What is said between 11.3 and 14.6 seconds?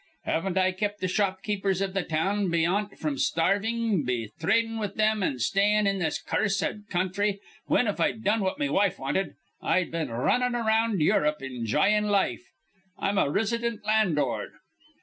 enj'yin' life? I'm a risidint landlord.